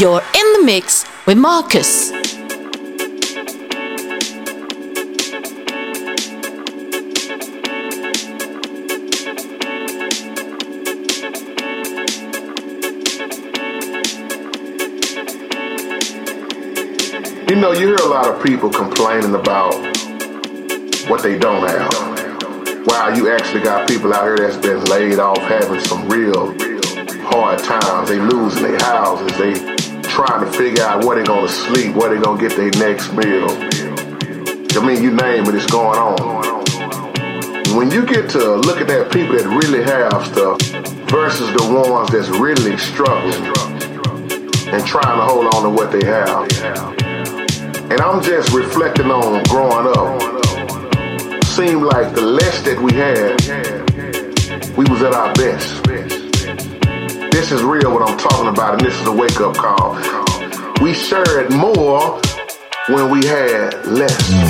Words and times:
You're 0.00 0.22
in 0.34 0.52
the 0.54 0.62
mix 0.64 1.04
with 1.26 1.36
Marcus. 1.36 2.10
You 17.50 17.56
know, 17.56 17.72
you 17.72 17.88
hear 17.88 17.96
a 17.96 18.06
lot 18.06 18.26
of 18.26 18.42
people 18.42 18.70
complaining 18.70 19.34
about 19.34 19.74
what 21.10 21.22
they 21.22 21.38
don't 21.38 21.68
have. 21.68 22.86
Wow, 22.86 23.12
you 23.14 23.30
actually 23.30 23.60
got 23.60 23.86
people 23.86 24.14
out 24.14 24.24
here 24.24 24.48
that's 24.48 24.56
been 24.56 24.82
laid 24.86 25.18
off 25.18 25.36
having 25.40 25.80
some 25.80 26.08
real 26.08 26.54
hard 27.20 27.58
times. 27.58 28.08
They 28.08 28.18
losing 28.18 28.62
their 28.62 28.78
houses. 28.78 29.36
They 29.36 29.69
trying 30.26 30.44
to 30.44 30.52
figure 30.52 30.84
out 30.84 31.02
where 31.02 31.16
they're 31.16 31.24
gonna 31.24 31.48
sleep, 31.48 31.96
where 31.96 32.10
they're 32.10 32.20
gonna 32.20 32.38
get 32.38 32.54
their 32.54 32.70
next 32.72 33.10
meal. 33.14 33.48
I 34.76 34.86
mean, 34.86 35.02
you 35.02 35.10
name 35.12 35.46
it, 35.46 35.54
it's 35.54 35.64
going 35.64 35.98
on. 35.98 36.66
When 37.74 37.90
you 37.90 38.04
get 38.04 38.28
to 38.30 38.56
look 38.56 38.82
at 38.82 38.88
that 38.88 39.10
people 39.10 39.38
that 39.38 39.46
really 39.48 39.82
have 39.82 40.26
stuff 40.26 40.60
versus 41.08 41.48
the 41.54 41.64
ones 41.72 42.10
that's 42.10 42.28
really 42.28 42.76
struggling 42.76 43.46
and 44.74 44.86
trying 44.86 45.16
to 45.16 45.24
hold 45.24 45.54
on 45.54 45.62
to 45.62 45.70
what 45.70 45.90
they 45.90 46.04
have. 46.04 46.52
And 47.90 47.98
I'm 47.98 48.22
just 48.22 48.52
reflecting 48.52 49.10
on 49.10 49.42
growing 49.44 49.86
up. 49.96 50.20
Seemed 51.44 51.82
like 51.82 52.14
the 52.14 52.20
less 52.20 52.60
that 52.64 52.78
we 52.78 52.92
had, 52.92 53.40
we 54.76 54.84
was 54.84 55.00
at 55.00 55.14
our 55.14 55.32
best. 55.32 56.09
This 57.40 57.52
is 57.52 57.62
real 57.62 57.90
what 57.90 58.06
I'm 58.06 58.18
talking 58.18 58.48
about, 58.48 58.74
and 58.74 58.82
this 58.86 59.00
is 59.00 59.06
a 59.06 59.12
wake 59.12 59.40
up 59.40 59.56
call. 59.56 59.94
We 60.82 60.92
shared 60.92 61.50
more 61.50 62.20
when 62.88 63.10
we 63.10 63.26
had 63.26 63.86
less. 63.86 64.49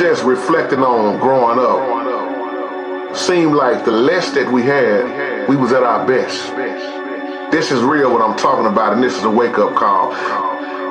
Just 0.00 0.24
reflecting 0.24 0.78
on 0.78 1.20
growing 1.20 1.58
up. 1.58 3.14
Seemed 3.14 3.54
like 3.54 3.84
the 3.84 3.90
less 3.90 4.30
that 4.30 4.50
we 4.50 4.62
had, 4.62 5.46
we 5.46 5.56
was 5.56 5.72
at 5.72 5.82
our 5.82 6.06
best. 6.06 6.56
This 7.52 7.70
is 7.70 7.82
real 7.82 8.10
what 8.10 8.22
I'm 8.22 8.34
talking 8.34 8.64
about, 8.64 8.94
and 8.94 9.02
this 9.02 9.14
is 9.14 9.24
a 9.24 9.30
wake 9.30 9.58
up 9.58 9.74
call. 9.74 10.08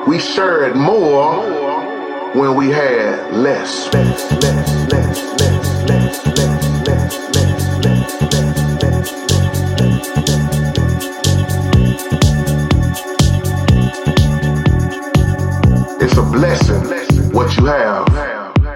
We 0.05 0.19
shared 0.19 0.75
more 0.75 1.41
when 2.35 2.53
we 2.53 2.69
had 2.69 3.33
less. 3.33 3.87
It's 15.99 16.15
a 16.15 16.21
blessing 16.21 17.31
what 17.31 17.57
you 17.57 17.65
have 17.65 18.08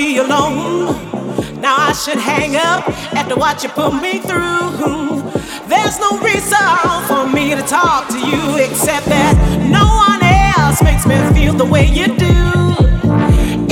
be 0.00 0.16
alone. 0.16 0.96
Now 1.60 1.76
I 1.76 1.92
should 1.92 2.16
hang 2.16 2.56
up 2.56 2.88
after 3.12 3.36
what 3.36 3.62
you 3.62 3.68
put 3.68 3.92
me 4.04 4.12
through. 4.28 5.20
There's 5.68 5.98
no 6.00 6.10
reason 6.28 6.72
for 7.06 7.28
me 7.28 7.54
to 7.54 7.60
talk 7.60 8.08
to 8.08 8.18
you 8.18 8.42
except 8.66 9.04
that 9.14 9.34
no 9.78 9.84
one 10.06 10.22
else 10.56 10.82
makes 10.82 11.04
me 11.04 11.16
feel 11.34 11.52
the 11.52 11.66
way 11.74 11.84
you 11.84 12.06
do. 12.28 12.38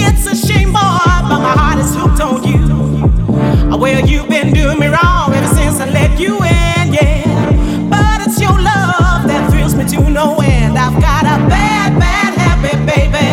It's 0.05 0.27
a 0.27 0.37
shame, 0.37 0.71
boy, 0.71 1.09
but 1.31 1.41
my 1.49 1.55
heart 1.61 1.79
is 1.79 1.95
hooked 1.97 2.21
on 2.21 2.45
you. 2.51 2.63
Well, 3.83 4.07
you've 4.07 4.29
been 4.29 4.53
doing 4.53 4.79
me 4.79 4.89
wrong 4.89 5.33
ever 5.33 5.55
since 5.55 5.81
I 5.81 5.89
let 5.99 6.21
you 6.21 6.35
in, 6.37 6.85
yeah. 6.99 7.89
But 7.89 8.27
it's 8.27 8.39
your 8.39 8.57
love 8.71 9.21
that 9.31 9.51
thrills 9.51 9.75
me 9.75 9.85
to 9.95 10.11
no 10.11 10.37
end. 10.43 10.77
I've 10.77 11.01
got 11.01 11.25
a 11.25 11.37
bad, 11.49 11.99
bad 11.99 12.33
habit, 12.45 12.79
baby. 12.85 13.28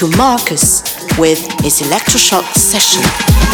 To 0.00 0.16
Marcus 0.16 0.82
with 1.18 1.40
his 1.60 1.82
electroshock 1.82 2.54
session. 2.54 3.49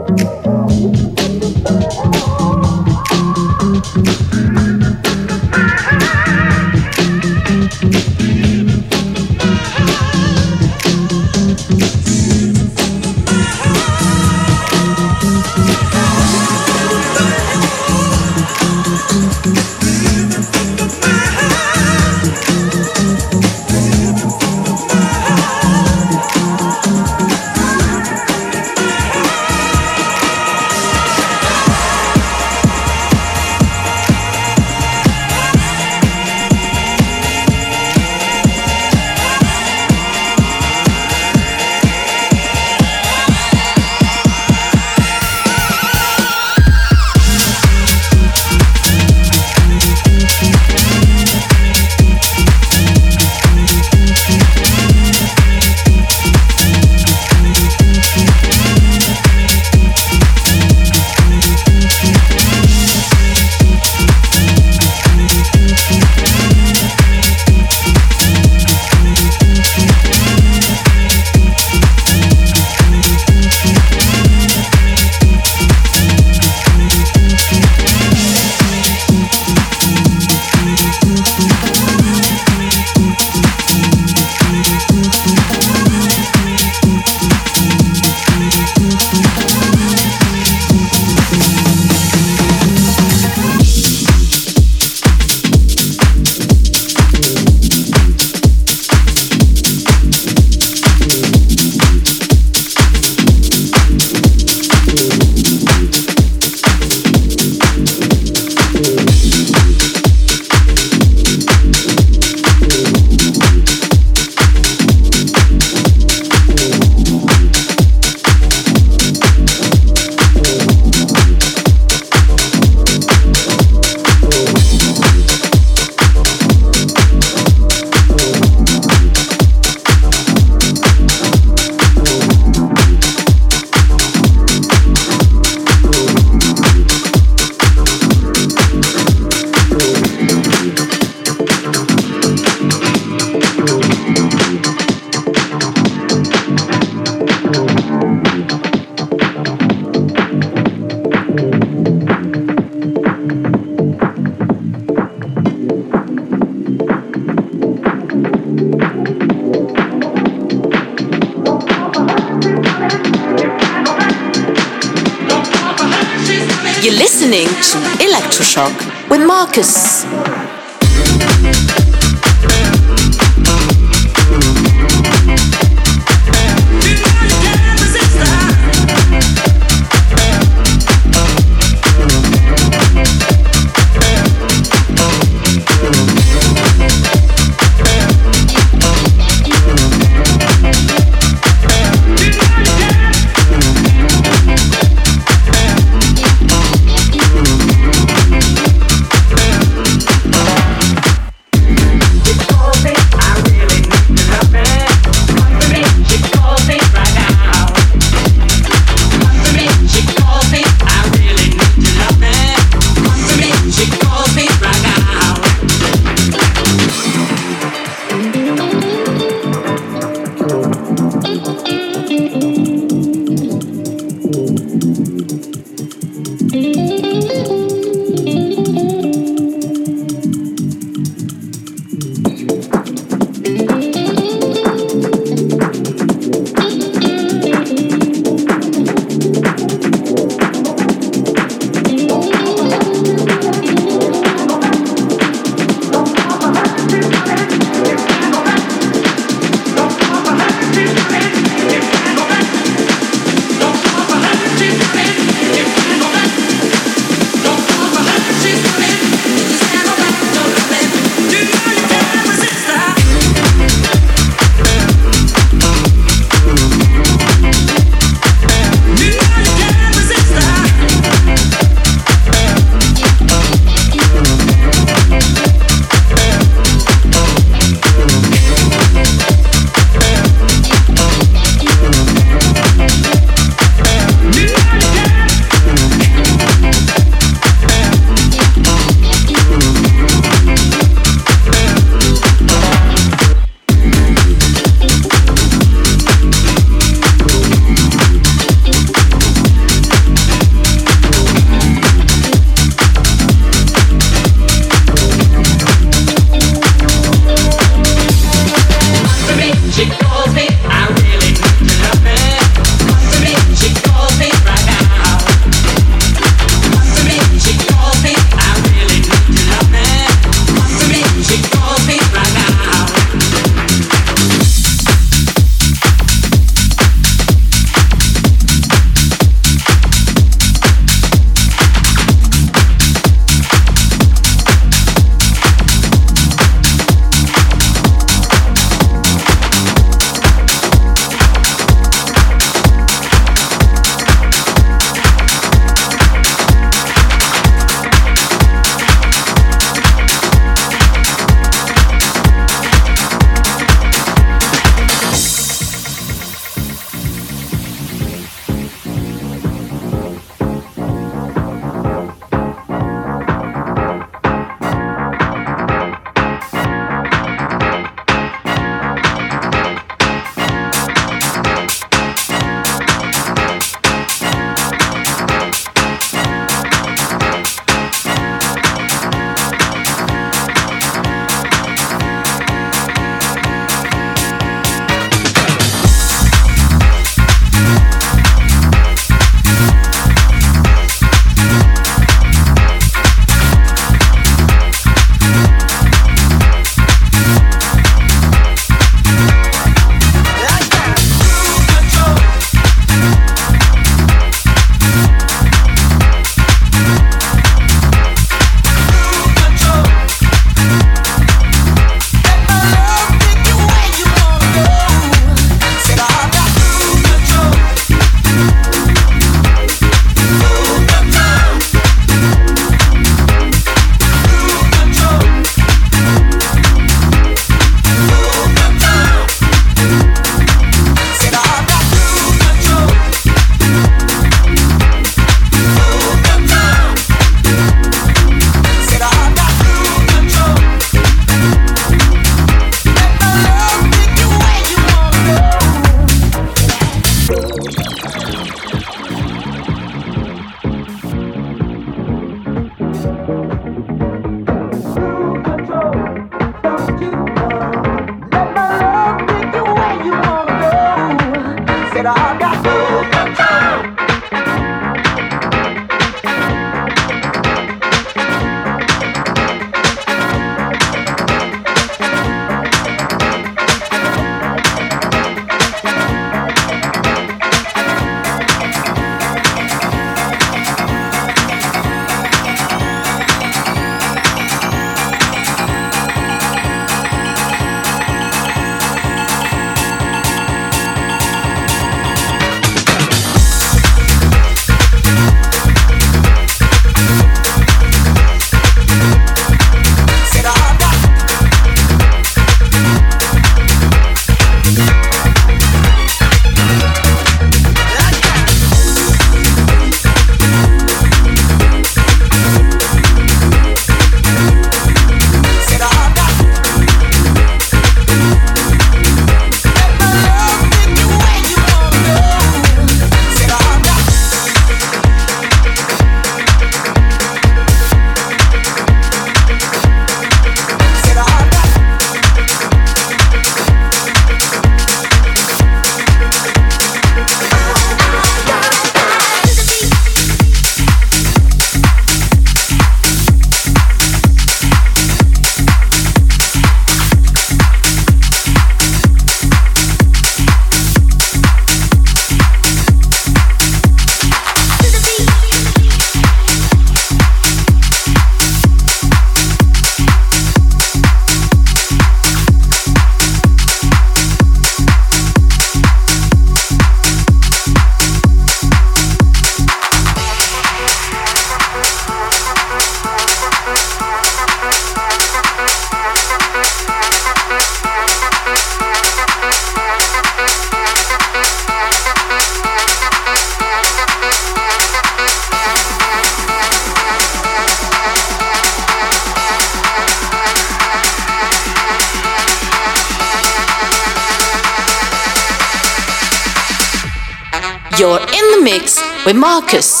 Marcus. 599.41 600.00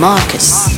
Marcus. 0.00 0.69